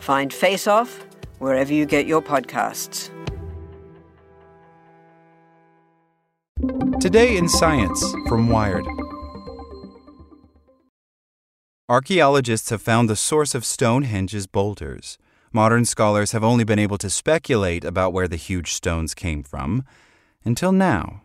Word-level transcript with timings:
Find 0.00 0.32
Face 0.32 0.66
Off 0.66 1.04
wherever 1.38 1.72
you 1.72 1.86
get 1.86 2.06
your 2.06 2.20
podcasts. 2.20 3.10
Today 7.00 7.36
in 7.36 7.48
Science 7.48 8.02
from 8.28 8.48
Wired. 8.48 8.86
Archaeologists 11.88 12.70
have 12.70 12.82
found 12.82 13.08
the 13.08 13.16
source 13.16 13.54
of 13.54 13.64
Stonehenge's 13.64 14.46
boulders. 14.46 15.18
Modern 15.52 15.84
scholars 15.84 16.32
have 16.32 16.44
only 16.44 16.64
been 16.64 16.78
able 16.78 16.98
to 16.98 17.10
speculate 17.10 17.84
about 17.84 18.12
where 18.12 18.28
the 18.28 18.36
huge 18.36 18.72
stones 18.72 19.14
came 19.14 19.42
from 19.42 19.84
until 20.44 20.72
now. 20.72 21.22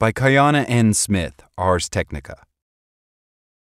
By 0.00 0.10
Kiona 0.12 0.64
N. 0.68 0.92
Smith, 0.94 1.42
Ars 1.56 1.88
Technica. 1.88 2.44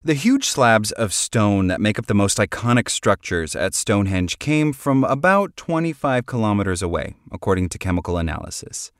The 0.02 0.14
huge 0.14 0.48
slabs 0.48 0.94
of 0.94 1.12
stone 1.12 1.68
that 1.68 1.82
make 1.82 2.00
up 2.00 2.06
the 2.06 2.14
most 2.14 2.38
iconic 2.38 2.88
structures 2.88 3.54
at 3.54 3.74
Stonehenge 3.74 4.40
came 4.40 4.72
from 4.72 5.04
about 5.04 5.58
25 5.58 6.26
kilometers 6.26 6.82
away, 6.82 7.16
according 7.34 7.68
to 7.68 7.78
chemical 7.78 8.18
analysis. 8.18 8.94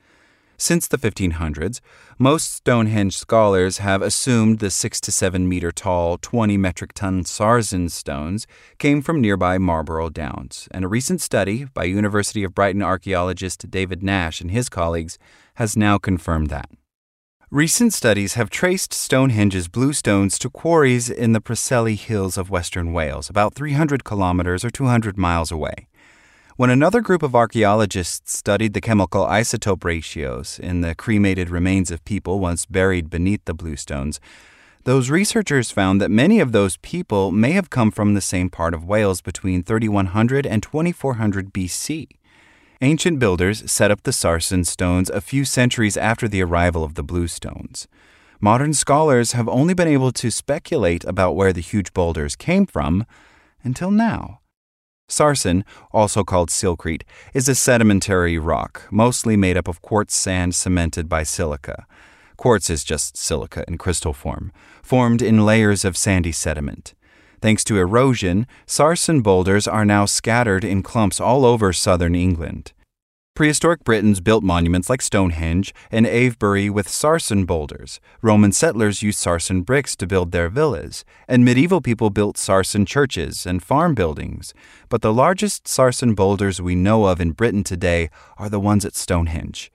Since 0.58 0.88
the 0.88 0.98
1500s, 0.98 1.80
most 2.18 2.52
Stonehenge 2.52 3.16
scholars 3.16 3.78
have 3.78 4.02
assumed 4.02 4.58
the 4.58 4.70
6 4.70 5.00
to 5.00 5.10
7 5.10 5.48
meter 5.48 5.72
tall, 5.72 6.18
20 6.18 6.58
metric 6.58 6.92
ton 6.92 7.24
sarsen 7.24 7.90
stones 7.90 8.46
came 8.76 9.00
from 9.00 9.22
nearby 9.22 9.56
Marlborough 9.56 10.10
Downs, 10.10 10.68
and 10.70 10.84
a 10.84 10.88
recent 10.88 11.22
study 11.22 11.64
by 11.64 11.84
University 11.84 12.44
of 12.44 12.54
Brighton 12.54 12.82
archaeologist 12.82 13.70
David 13.70 14.02
Nash 14.02 14.42
and 14.42 14.50
his 14.50 14.68
colleagues 14.68 15.18
has 15.54 15.78
now 15.78 15.96
confirmed 15.96 16.50
that. 16.50 16.68
Recent 17.52 17.92
studies 17.92 18.34
have 18.34 18.48
traced 18.48 18.92
Stonehenge's 18.92 19.66
blue 19.66 19.92
stones 19.92 20.38
to 20.38 20.48
quarries 20.48 21.10
in 21.10 21.32
the 21.32 21.40
Preseli 21.40 21.98
Hills 21.98 22.38
of 22.38 22.48
western 22.48 22.92
Wales, 22.92 23.28
about 23.28 23.54
300 23.54 24.04
kilometers 24.04 24.64
or 24.64 24.70
200 24.70 25.18
miles 25.18 25.50
away. 25.50 25.88
When 26.54 26.70
another 26.70 27.00
group 27.00 27.24
of 27.24 27.34
archaeologists 27.34 28.36
studied 28.36 28.72
the 28.72 28.80
chemical 28.80 29.26
isotope 29.26 29.82
ratios 29.82 30.60
in 30.60 30.82
the 30.82 30.94
cremated 30.94 31.50
remains 31.50 31.90
of 31.90 32.04
people 32.04 32.38
once 32.38 32.66
buried 32.66 33.10
beneath 33.10 33.44
the 33.46 33.54
bluestones, 33.54 34.20
those 34.84 35.10
researchers 35.10 35.72
found 35.72 36.00
that 36.00 36.08
many 36.08 36.38
of 36.38 36.52
those 36.52 36.76
people 36.76 37.32
may 37.32 37.50
have 37.50 37.68
come 37.68 37.90
from 37.90 38.14
the 38.14 38.20
same 38.20 38.48
part 38.48 38.74
of 38.74 38.84
Wales 38.84 39.20
between 39.20 39.64
3100 39.64 40.46
and 40.46 40.62
2400 40.62 41.52
BC. 41.52 42.06
Ancient 42.82 43.18
builders 43.18 43.70
set 43.70 43.90
up 43.90 44.04
the 44.04 44.10
sarsen 44.10 44.64
stones 44.64 45.10
a 45.10 45.20
few 45.20 45.44
centuries 45.44 45.98
after 45.98 46.26
the 46.26 46.42
arrival 46.42 46.82
of 46.82 46.94
the 46.94 47.04
bluestones. 47.04 47.86
Modern 48.40 48.72
scholars 48.72 49.32
have 49.32 49.50
only 49.50 49.74
been 49.74 49.86
able 49.86 50.12
to 50.12 50.30
speculate 50.30 51.04
about 51.04 51.36
where 51.36 51.52
the 51.52 51.60
huge 51.60 51.92
boulders 51.92 52.36
came 52.36 52.64
from 52.64 53.04
until 53.62 53.90
now. 53.90 54.40
Sarsen, 55.10 55.62
also 55.92 56.24
called 56.24 56.48
silcrete, 56.48 57.02
is 57.34 57.50
a 57.50 57.54
sedimentary 57.54 58.38
rock, 58.38 58.88
mostly 58.90 59.36
made 59.36 59.58
up 59.58 59.68
of 59.68 59.82
quartz 59.82 60.16
sand 60.16 60.54
cemented 60.54 61.06
by 61.06 61.22
silica. 61.22 61.86
Quartz 62.38 62.70
is 62.70 62.82
just 62.82 63.14
silica 63.14 63.62
in 63.68 63.76
crystal 63.76 64.14
form, 64.14 64.52
formed 64.82 65.20
in 65.20 65.44
layers 65.44 65.84
of 65.84 65.98
sandy 65.98 66.32
sediment. 66.32 66.94
Thanks 67.40 67.64
to 67.64 67.78
erosion, 67.78 68.46
sarsen 68.66 69.22
boulders 69.22 69.66
are 69.66 69.86
now 69.86 70.04
scattered 70.04 70.62
in 70.62 70.82
clumps 70.82 71.20
all 71.20 71.46
over 71.46 71.72
southern 71.72 72.14
England. 72.14 72.72
Prehistoric 73.34 73.82
Britons 73.82 74.20
built 74.20 74.44
monuments 74.44 74.90
like 74.90 75.00
Stonehenge 75.00 75.72
and 75.90 76.06
Avebury 76.06 76.68
with 76.68 76.86
sarsen 76.86 77.46
boulders. 77.46 77.98
Roman 78.20 78.52
settlers 78.52 79.02
used 79.02 79.18
sarsen 79.18 79.64
bricks 79.64 79.96
to 79.96 80.06
build 80.06 80.32
their 80.32 80.50
villas, 80.50 81.06
and 81.26 81.42
medieval 81.42 81.80
people 81.80 82.10
built 82.10 82.36
sarsen 82.36 82.86
churches 82.86 83.46
and 83.46 83.62
farm 83.62 83.94
buildings. 83.94 84.52
But 84.90 85.00
the 85.00 85.14
largest 85.14 85.64
sarsen 85.64 86.14
boulders 86.14 86.60
we 86.60 86.74
know 86.74 87.06
of 87.06 87.22
in 87.22 87.32
Britain 87.32 87.64
today 87.64 88.10
are 88.36 88.50
the 88.50 88.60
ones 88.60 88.84
at 88.84 88.94
Stonehenge. 88.94 89.72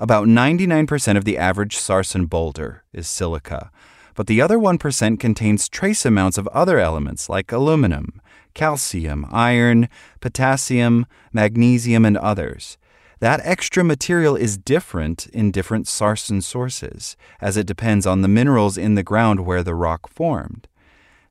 About 0.00 0.26
99% 0.26 1.18
of 1.18 1.26
the 1.26 1.36
average 1.36 1.76
sarsen 1.76 2.24
boulder 2.24 2.84
is 2.94 3.06
silica, 3.06 3.70
but 4.14 4.26
the 4.26 4.40
other 4.40 4.58
1% 4.58 5.20
contains 5.20 5.68
trace 5.68 6.04
amounts 6.04 6.38
of 6.38 6.48
other 6.48 6.78
elements 6.78 7.28
like 7.28 7.52
aluminum, 7.52 8.20
calcium, 8.54 9.26
iron, 9.30 9.88
potassium, 10.20 11.06
magnesium, 11.32 12.04
and 12.04 12.16
others. 12.16 12.78
That 13.20 13.40
extra 13.44 13.84
material 13.84 14.34
is 14.34 14.58
different 14.58 15.28
in 15.28 15.52
different 15.52 15.86
sarsen 15.86 16.42
sources, 16.42 17.16
as 17.40 17.56
it 17.56 17.68
depends 17.68 18.04
on 18.04 18.20
the 18.20 18.28
minerals 18.28 18.76
in 18.76 18.96
the 18.96 19.04
ground 19.04 19.46
where 19.46 19.62
the 19.62 19.76
rock 19.76 20.08
formed. 20.08 20.66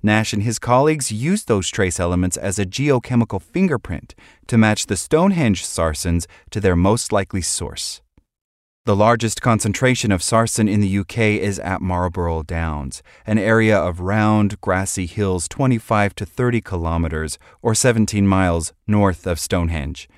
Nash 0.04 0.34
and 0.34 0.42
his 0.42 0.58
colleagues 0.58 1.12
used 1.12 1.48
those 1.48 1.70
trace 1.70 2.00
elements 2.00 2.38
as 2.38 2.58
a 2.58 2.66
geochemical 2.66 3.42
fingerprint 3.42 4.16
to 4.48 4.58
match 4.58 4.88
the 4.88 4.96
Stonehenge 4.98 5.64
sarsens 5.64 6.26
to 6.50 6.60
their 6.60 6.76
most 6.76 7.12
likely 7.12 7.42
source. 7.42 8.02
The 8.86 8.96
largest 8.96 9.44
concentration 9.44 10.12
of 10.12 10.24
sarsen 10.24 10.68
in 10.68 10.82
the 10.82 10.98
UK 10.98 11.20
is 11.20 11.60
at 11.60 11.84
Marlborough 11.84 12.42
Downs, 12.42 13.04
an 13.28 13.38
area 13.38 13.78
of 13.78 14.00
round, 14.00 14.60
grassy 14.60 15.06
hills 15.06 15.48
25 15.48 16.16
to 16.16 16.26
30 16.26 16.62
kilometers 16.62 17.38
or 17.62 17.76
17 17.76 18.26
miles 18.26 18.74
north 18.88 19.28
of 19.28 19.40
Stonehenge. 19.40 20.10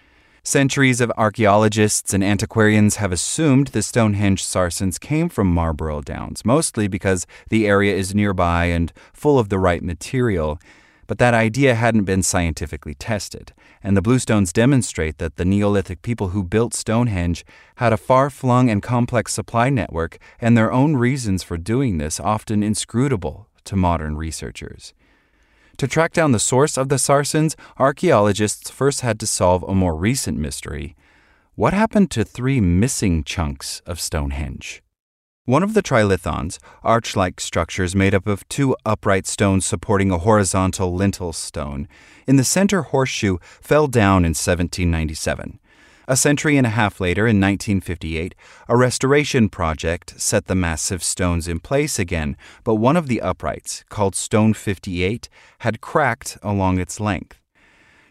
Centuries 0.46 1.02
of 1.02 1.12
archaeologists 1.18 2.14
and 2.14 2.24
antiquarians 2.24 2.96
have 2.96 3.12
assumed 3.12 3.68
the 3.68 3.84
Stonehenge 3.84 4.42
sarsens 4.42 4.98
came 4.98 5.28
from 5.28 5.54
Marlborough 5.54 6.00
Downs, 6.00 6.46
mostly 6.46 6.88
because 6.88 7.28
the 7.50 7.68
area 7.68 7.94
is 7.94 8.16
nearby 8.16 8.68
and 8.68 8.94
full 9.12 9.38
of 9.38 9.50
the 9.50 9.60
right 9.60 9.84
material. 9.84 10.58
But 11.06 11.18
that 11.18 11.34
idea 11.34 11.76
hadn't 11.76 12.06
been 12.06 12.24
scientifically 12.24 12.94
tested, 12.94 13.52
and 13.84 13.98
the 13.98 14.02
bluestones 14.02 14.54
demonstrate 14.54 15.18
that 15.18 15.36
the 15.36 15.46
Neolithic 15.46 16.02
people 16.02 16.30
who 16.30 16.44
built 16.44 16.74
Stonehenge 16.74 17.46
had 17.76 17.92
a 17.92 17.98
far 17.98 18.30
flung 18.30 18.70
and 18.70 18.82
complex 18.82 19.34
supply 19.34 19.70
network 19.70 20.18
and 20.40 20.58
their 20.58 20.72
own 20.72 20.96
reasons 20.96 21.44
for 21.44 21.58
doing 21.58 21.98
this, 21.98 22.20
often 22.20 22.64
inscrutable 22.64 23.50
to 23.66 23.76
modern 23.76 24.16
researchers. 24.16 24.94
To 25.78 25.88
track 25.88 26.14
down 26.14 26.32
the 26.32 26.40
source 26.40 26.78
of 26.78 26.90
the 26.90 27.00
sarsens, 27.00 27.56
archaeologists 27.78 28.70
first 28.70 29.02
had 29.02 29.20
to 29.20 29.28
solve 29.28 29.64
a 29.64 29.74
more 29.74 29.96
recent 29.96 30.38
mystery. 30.38 30.96
What 31.56 31.74
happened 31.74 32.12
to 32.12 32.24
three 32.24 32.62
missing 32.62 33.24
chunks 33.24 33.82
of 33.86 34.00
Stonehenge? 34.00 34.83
One 35.46 35.62
of 35.62 35.74
the 35.74 35.84
trilithons, 35.84 36.58
arch 36.84 37.18
like 37.18 37.42
structures 37.42 37.94
made 37.94 38.16
up 38.16 38.28
of 38.28 38.48
two 38.48 38.78
upright 38.86 39.28
stones 39.28 39.66
supporting 39.66 40.10
a 40.10 40.18
horizontal 40.18 40.96
lintel 40.96 41.34
stone, 41.34 41.90
in 42.26 42.38
the 42.38 42.46
center 42.46 42.84
horseshoe 42.84 43.40
fell 43.60 43.88
down 43.88 44.24
in 44.24 44.30
1797. 44.30 45.60
A 46.08 46.16
century 46.16 46.56
and 46.56 46.66
a 46.66 46.70
half 46.70 47.02
later, 47.02 47.28
in 47.28 47.42
1958, 47.42 48.34
a 48.70 48.78
restoration 48.78 49.50
project 49.50 50.14
set 50.18 50.46
the 50.46 50.56
massive 50.56 51.04
stones 51.04 51.50
in 51.50 51.60
place 51.60 52.00
again, 52.00 52.38
but 52.64 52.76
one 52.76 52.96
of 52.96 53.08
the 53.08 53.20
uprights, 53.20 53.84
called 53.90 54.16
Stone 54.16 54.54
58, 54.54 55.28
had 55.60 55.82
cracked 55.82 56.38
along 56.42 56.80
its 56.80 57.02
length. 57.02 57.38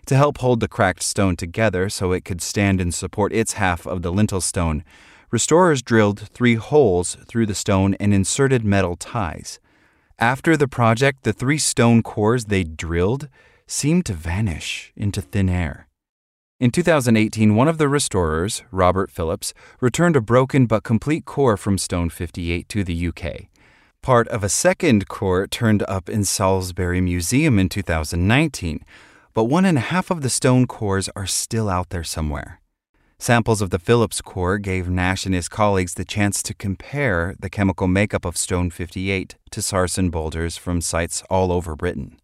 To 0.06 0.17
help 0.17 0.38
hold 0.38 0.61
the 0.61 0.69
cracked 0.69 1.02
stone 1.02 1.37
together 1.37 1.88
so 1.88 2.12
it 2.12 2.26
could 2.26 2.43
stand 2.43 2.79
and 2.79 2.93
support 2.93 3.32
its 3.32 3.55
half 3.55 3.87
of 3.87 4.02
the 4.02 4.12
lintel 4.12 4.43
stone, 4.43 4.84
restorers 5.32 5.82
drilled 5.82 6.20
three 6.20 6.55
holes 6.55 7.17
through 7.26 7.46
the 7.46 7.55
stone 7.55 7.94
and 7.94 8.14
inserted 8.14 8.64
metal 8.64 8.94
ties. 8.94 9.58
After 10.19 10.56
the 10.56 10.69
project, 10.69 11.25
the 11.25 11.32
three 11.32 11.58
stone 11.58 12.02
cores 12.02 12.44
they 12.44 12.62
drilled 12.62 13.29
seemed 13.67 14.06
to 14.06 14.12
vanish 14.12 14.93
into 14.94 15.23
thin 15.23 15.49
air. 15.49 15.88
In 16.61 16.70
2018, 16.70 17.56
one 17.56 17.67
of 17.67 17.79
the 17.79 17.88
restorers, 17.88 18.62
Robert 18.70 19.11
Phillips, 19.11 19.52
returned 19.81 20.14
a 20.14 20.20
broken 20.20 20.67
but 20.67 20.84
complete 20.84 21.25
core 21.25 21.56
from 21.56 21.76
Stone 21.76 22.11
58 22.11 22.69
to 22.69 22.84
the 22.84 23.08
UK. 23.08 23.49
Part 24.00 24.29
of 24.29 24.44
a 24.44 24.49
second 24.49 25.08
core 25.08 25.49
turned 25.49 25.82
up 25.88 26.08
in 26.08 26.25
Salisbury 26.25 27.00
Museum 27.00 27.58
in 27.58 27.69
2019, 27.69 28.84
but 29.34 29.44
one 29.44 29.64
and 29.64 29.79
a 29.79 29.81
half 29.81 30.11
of 30.11 30.20
the 30.20 30.31
stone 30.31 30.67
cores 30.67 31.08
are 31.17 31.26
still 31.26 31.69
out 31.69 31.88
there 31.90 32.05
somewhere. 32.05 32.61
Samples 33.22 33.62
of 33.62 33.70
the 33.70 33.78
Phillips 33.78 34.20
core 34.20 34.58
gave 34.58 34.88
Nash 34.88 35.26
and 35.26 35.32
his 35.32 35.48
colleagues 35.48 35.94
the 35.94 36.04
chance 36.04 36.42
to 36.42 36.52
compare 36.52 37.36
the 37.38 37.48
chemical 37.48 37.86
makeup 37.86 38.24
of 38.24 38.36
Stone 38.36 38.70
58 38.70 39.36
to 39.52 39.62
sarsen 39.62 40.10
boulders 40.10 40.56
from 40.56 40.80
sites 40.80 41.22
all 41.30 41.52
over 41.52 41.76
Britain. 41.76 42.16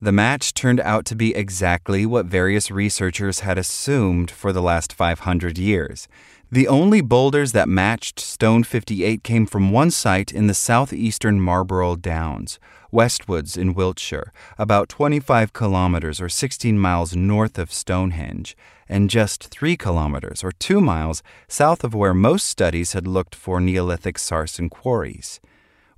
The 0.00 0.10
match 0.10 0.54
turned 0.54 0.80
out 0.80 1.04
to 1.04 1.14
be 1.14 1.34
exactly 1.34 2.06
what 2.06 2.24
various 2.24 2.70
researchers 2.70 3.40
had 3.40 3.58
assumed 3.58 4.30
for 4.30 4.54
the 4.54 4.62
last 4.62 4.94
500 4.94 5.58
years. 5.58 6.08
The 6.50 6.66
only 6.66 7.02
boulders 7.02 7.52
that 7.52 7.68
matched 7.68 8.18
Stone 8.18 8.64
58 8.64 9.22
came 9.22 9.44
from 9.44 9.70
one 9.70 9.90
site 9.90 10.32
in 10.32 10.46
the 10.46 10.54
southeastern 10.54 11.42
Marlborough 11.42 11.96
Downs, 11.96 12.58
Westwoods 12.92 13.56
in 13.56 13.72
Wiltshire, 13.72 14.32
about 14.58 14.90
25 14.90 15.54
kilometers 15.54 16.20
or 16.20 16.28
16 16.28 16.78
miles 16.78 17.16
north 17.16 17.58
of 17.58 17.72
Stonehenge, 17.72 18.54
and 18.86 19.08
just 19.08 19.44
3 19.44 19.78
kilometers 19.78 20.44
or 20.44 20.52
2 20.52 20.78
miles 20.78 21.22
south 21.48 21.84
of 21.84 21.94
where 21.94 22.12
most 22.12 22.46
studies 22.46 22.92
had 22.92 23.06
looked 23.06 23.34
for 23.34 23.60
Neolithic 23.60 24.18
sarsen 24.18 24.68
quarries. 24.68 25.40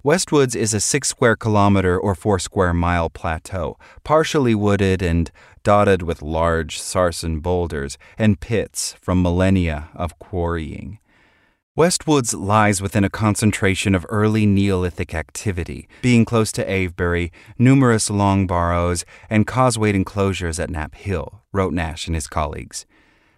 Westwoods 0.05 0.55
is 0.55 0.73
a 0.73 0.81
6 0.81 1.09
square 1.09 1.35
kilometer 1.35 1.99
or 1.99 2.15
4 2.15 2.39
square 2.39 2.75
mile 2.75 3.11
plateau, 3.11 3.77
partially 4.05 4.55
wooded 4.55 5.03
and 5.03 5.33
dotted 5.65 6.03
with 6.03 6.23
large 6.23 6.79
sarsen 6.79 7.41
boulders 7.41 7.99
and 8.17 8.39
pits 8.39 8.93
from 9.01 9.21
millennia 9.21 9.89
of 9.95 10.19
quarrying. 10.21 10.99
Westwoods 11.77 12.33
lies 12.39 12.81
within 12.81 13.03
a 13.03 13.11
concentration 13.11 13.97
of 13.97 14.07
early 14.09 14.47
Neolithic 14.47 15.13
activity, 15.13 15.89
being 16.03 16.25
close 16.25 16.53
to 16.53 16.71
Avebury, 16.71 17.33
numerous 17.59 18.09
long 18.09 18.47
barrows, 18.47 19.05
and 19.29 19.45
causewayed 19.45 19.95
enclosures 19.95 20.61
at 20.61 20.71
Knapp 20.71 20.95
Hill, 20.95 21.43
wrote 21.51 21.73
Nash 21.73 22.07
and 22.07 22.15
his 22.15 22.29
colleagues. 22.29 22.87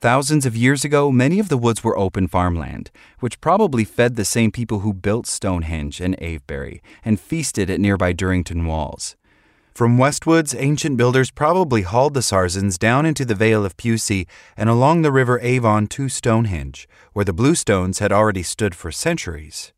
Thousands 0.03 0.45
of 0.45 0.55
years 0.55 0.85
ago, 0.85 1.11
many 1.11 1.39
of 1.39 1.49
the 1.49 1.57
woods 1.57 1.83
were 1.83 1.97
open 1.97 2.29
farmland, 2.29 2.91
which 3.21 3.41
probably 3.41 3.85
fed 3.85 4.17
the 4.17 4.25
same 4.27 4.53
people 4.53 4.81
who 4.81 4.93
built 4.93 5.27
Stonehenge 5.27 5.99
and 6.03 6.15
Avebury 6.21 6.83
and 7.03 7.19
feasted 7.19 7.71
at 7.71 7.81
nearby 7.81 8.13
Durrington 8.13 8.67
walls. 8.67 9.17
From 9.77 9.99
Westwoods, 9.99 10.59
ancient 10.59 10.97
builders 10.97 11.31
probably 11.31 11.83
hauled 11.83 12.15
the 12.15 12.23
Sarsens 12.23 12.79
down 12.79 13.05
into 13.05 13.27
the 13.27 13.35
Vale 13.35 13.63
of 13.63 13.77
Pewsey 13.77 14.27
and 14.57 14.71
along 14.71 15.03
the 15.03 15.13
River 15.13 15.39
Avon 15.41 15.87
to 15.89 16.09
Stonehenge, 16.09 16.89
where 17.13 17.27
the 17.27 17.35
bluestones 17.35 17.99
had 17.99 18.11
already 18.11 18.43
stood 18.43 18.75
for 18.75 18.91
centuries. 18.91 19.75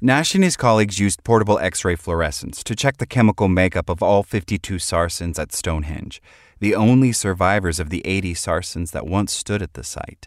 Nash 0.00 0.34
and 0.34 0.42
his 0.42 0.56
colleagues 0.56 0.98
used 0.98 1.22
portable 1.22 1.60
X 1.60 1.84
ray 1.84 1.94
fluorescence 1.94 2.64
to 2.64 2.74
check 2.74 2.96
the 2.96 3.06
chemical 3.06 3.46
makeup 3.46 3.88
of 3.88 4.02
all 4.02 4.24
52 4.24 4.78
Sarsens 4.80 5.38
at 5.38 5.52
Stonehenge, 5.52 6.20
the 6.58 6.74
only 6.74 7.12
survivors 7.12 7.78
of 7.78 7.90
the 7.90 8.04
80 8.04 8.34
Sarsens 8.34 8.90
that 8.90 9.06
once 9.06 9.32
stood 9.32 9.62
at 9.62 9.74
the 9.74 9.84
site. 9.84 10.26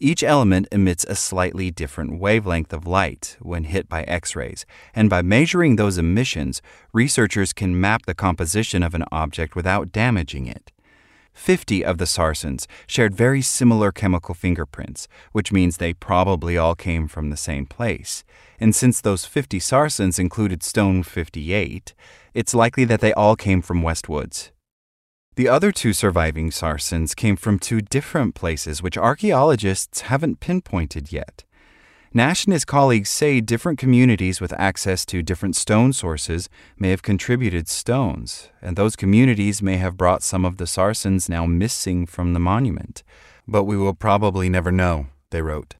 Each 0.00 0.22
element 0.22 0.66
emits 0.72 1.04
a 1.04 1.14
slightly 1.14 1.70
different 1.70 2.18
wavelength 2.18 2.72
of 2.72 2.86
light 2.86 3.36
when 3.40 3.64
hit 3.64 3.88
by 3.88 4.02
X 4.04 4.34
rays, 4.34 4.66
and 4.94 5.08
by 5.08 5.22
measuring 5.22 5.76
those 5.76 5.98
emissions, 5.98 6.60
researchers 6.92 7.52
can 7.52 7.80
map 7.80 8.04
the 8.06 8.14
composition 8.14 8.82
of 8.82 8.94
an 8.94 9.04
object 9.12 9.54
without 9.54 9.92
damaging 9.92 10.46
it. 10.46 10.72
50 11.34 11.84
of 11.84 11.98
the 11.98 12.06
Sarsens 12.06 12.66
shared 12.86 13.14
very 13.14 13.42
similar 13.42 13.90
chemical 13.92 14.34
fingerprints, 14.34 15.08
which 15.32 15.52
means 15.52 15.76
they 15.76 15.92
probably 15.92 16.56
all 16.56 16.74
came 16.74 17.08
from 17.08 17.30
the 17.30 17.36
same 17.36 17.66
place. 17.66 18.24
And 18.60 18.74
since 18.74 19.00
those 19.00 19.24
50 19.24 19.58
Sarsens 19.58 20.18
included 20.18 20.62
Stone 20.62 21.02
58, 21.02 21.92
it's 22.34 22.54
likely 22.54 22.84
that 22.84 23.00
they 23.00 23.12
all 23.12 23.36
came 23.36 23.62
from 23.62 23.82
Westwoods. 23.82 24.50
The 25.36 25.48
other 25.48 25.72
two 25.72 25.92
surviving 25.92 26.50
Sarsens 26.50 27.16
came 27.16 27.34
from 27.34 27.58
two 27.58 27.80
different 27.80 28.36
places 28.36 28.84
which 28.84 28.96
archaeologists 28.96 30.02
haven't 30.02 30.38
pinpointed 30.38 31.10
yet. 31.10 31.42
Nash 32.12 32.44
and 32.44 32.52
his 32.52 32.64
colleagues 32.64 33.08
say 33.08 33.40
different 33.40 33.76
communities 33.76 34.40
with 34.40 34.52
access 34.52 35.04
to 35.06 35.24
different 35.24 35.56
stone 35.56 35.92
sources 35.92 36.48
may 36.78 36.90
have 36.90 37.02
contributed 37.02 37.66
stones, 37.66 38.50
and 38.62 38.76
those 38.76 38.94
communities 38.94 39.60
may 39.60 39.76
have 39.78 39.96
brought 39.96 40.22
some 40.22 40.44
of 40.44 40.56
the 40.58 40.66
Sarsens 40.66 41.28
now 41.28 41.46
missing 41.46 42.06
from 42.06 42.32
the 42.32 42.38
monument. 42.38 43.02
But 43.48 43.64
we 43.64 43.76
will 43.76 43.94
probably 43.94 44.48
never 44.48 44.70
know, 44.70 45.08
they 45.30 45.42
wrote. 45.42 45.74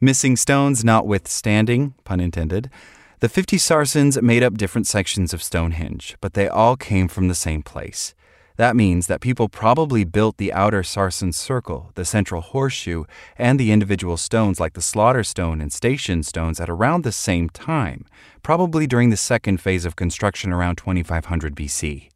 Missing 0.00 0.36
stones 0.36 0.84
notwithstanding, 0.84 1.94
pun 2.04 2.20
intended, 2.20 2.70
the 3.18 3.28
50 3.28 3.56
Sarsens 3.56 4.22
made 4.22 4.44
up 4.44 4.56
different 4.56 4.86
sections 4.86 5.34
of 5.34 5.42
Stonehenge, 5.42 6.14
but 6.20 6.34
they 6.34 6.46
all 6.46 6.76
came 6.76 7.08
from 7.08 7.26
the 7.26 7.34
same 7.34 7.64
place. 7.64 8.14
That 8.56 8.74
means 8.74 9.06
that 9.06 9.20
people 9.20 9.48
probably 9.48 10.04
built 10.04 10.38
the 10.38 10.52
outer 10.52 10.82
Sarsen 10.82 11.34
circle, 11.34 11.92
the 11.94 12.04
central 12.04 12.40
horseshoe, 12.40 13.04
and 13.36 13.60
the 13.60 13.70
individual 13.70 14.16
stones 14.16 14.58
like 14.58 14.72
the 14.72 14.80
slaughter 14.80 15.22
stone 15.22 15.60
and 15.60 15.72
station 15.72 16.22
stones 16.22 16.58
at 16.58 16.70
around 16.70 17.04
the 17.04 17.12
same 17.12 17.50
time, 17.50 18.06
probably 18.42 18.86
during 18.86 19.10
the 19.10 19.16
second 19.16 19.60
phase 19.60 19.84
of 19.84 19.96
construction 19.96 20.52
around 20.52 20.76
2500 20.76 21.54
BC. 21.54 22.08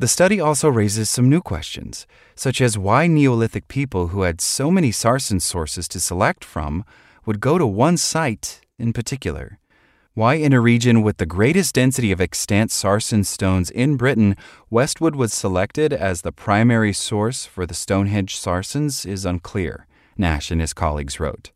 The 0.00 0.08
study 0.08 0.40
also 0.40 0.68
raises 0.68 1.10
some 1.10 1.28
new 1.28 1.40
questions, 1.40 2.06
such 2.34 2.60
as 2.60 2.78
why 2.78 3.06
Neolithic 3.06 3.68
people 3.68 4.08
who 4.08 4.22
had 4.22 4.40
so 4.40 4.70
many 4.70 4.90
Sarsen 4.90 5.40
sources 5.40 5.88
to 5.88 6.00
select 6.00 6.44
from 6.44 6.84
would 7.26 7.40
go 7.40 7.58
to 7.58 7.66
one 7.66 7.96
site 7.96 8.60
in 8.78 8.92
particular. 8.92 9.58
Why, 10.18 10.34
in 10.34 10.52
a 10.52 10.60
region 10.60 11.02
with 11.02 11.18
the 11.18 11.26
greatest 11.26 11.76
density 11.76 12.10
of 12.10 12.20
extant 12.20 12.72
sarsen 12.72 13.24
stones 13.24 13.70
in 13.70 13.96
Britain, 13.96 14.34
Westwood 14.68 15.14
was 15.14 15.32
selected 15.32 15.92
as 15.92 16.22
the 16.22 16.32
primary 16.32 16.92
source 16.92 17.46
for 17.46 17.66
the 17.66 17.72
Stonehenge 17.72 18.36
sarsens 18.36 19.06
is 19.06 19.24
unclear, 19.24 19.86
Nash 20.16 20.50
and 20.50 20.60
his 20.60 20.74
colleagues 20.74 21.20
wrote. 21.20 21.52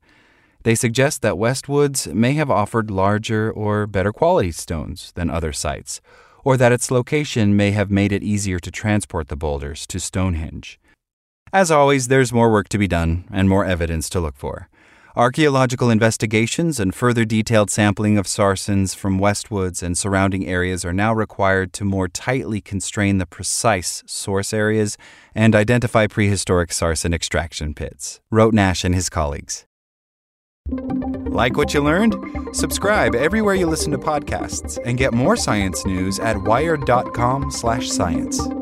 They 0.63 0.77
suggest 0.77 1.23
that 1.23 1.35
Westwoods 1.35 2.15
may 2.15 2.35
have 2.35 2.53
offered 2.53 2.89
larger 2.89 3.51
or 3.51 3.89
better 3.89 4.13
quality 4.13 4.53
stones 4.53 5.11
than 5.17 5.29
other 5.29 5.53
sites, 5.53 6.01
or 6.45 6.57
that 6.57 6.71
its 6.71 6.89
location 6.89 7.57
may 7.57 7.73
have 7.73 7.91
made 7.91 8.13
it 8.13 8.23
easier 8.23 8.61
to 8.61 8.71
transport 8.71 9.27
the 9.27 9.35
boulders 9.35 9.89
to 9.89 9.99
Stonehenge. 9.99 10.79
As 11.53 11.73
always, 11.73 12.07
there's 12.07 12.33
more 12.33 12.53
work 12.53 12.69
to 12.69 12.79
be 12.79 12.87
done 12.87 13.25
and 13.33 13.49
more 13.49 13.65
evidence 13.65 14.09
to 14.11 14.21
look 14.21 14.37
for. 14.37 14.69
Archaeological 15.15 15.91
investigations 15.91 16.81
and 16.81 16.95
further 16.95 17.27
detailed 17.27 17.71
sampling 17.71 18.17
of 18.17 18.25
sarsens 18.25 18.97
from 18.97 19.21
Westwoods 19.21 19.83
and 19.83 19.99
surrounding 19.99 20.47
areas 20.47 20.87
are 20.87 20.93
now 20.95 21.13
required 21.13 21.75
to 21.75 21.85
more 21.85 22.09
tightly 22.09 22.63
constrain 22.63 23.19
the 23.19 23.27
precise 23.27 24.03
source 24.07 24.55
areas 24.55 24.97
and 25.35 25.55
identify 25.55 26.07
prehistoric 26.07 26.71
sarsen 26.71 27.13
extraction 27.13 27.75
pits, 27.75 28.23
wrote 28.31 28.55
Nash 28.55 28.85
and 28.85 28.95
his 28.95 29.11
colleagues. 29.11 29.67
Like 30.71 31.59
what 31.59 31.75
you 31.75 31.83
learned? 31.83 32.17
Subscribe 32.53 33.15
everywhere 33.15 33.55
you 33.55 33.67
listen 33.67 33.93
to 33.93 33.99
podcasts 33.99 34.79
and 34.83 34.97
get 34.97 35.13
more 35.13 35.37
science 35.37 35.85
news 35.85 36.19
at 36.21 36.39
wired.com/science. 36.39 38.62